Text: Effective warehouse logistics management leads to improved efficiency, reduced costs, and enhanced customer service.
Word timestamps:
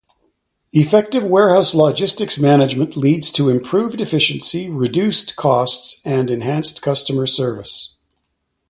Effective 0.73 1.23
warehouse 1.23 1.75
logistics 1.75 2.39
management 2.39 2.97
leads 2.97 3.31
to 3.33 3.49
improved 3.49 4.01
efficiency, 4.01 4.67
reduced 4.67 5.35
costs, 5.35 6.01
and 6.03 6.31
enhanced 6.31 6.81
customer 6.81 7.27
service. 7.27 7.93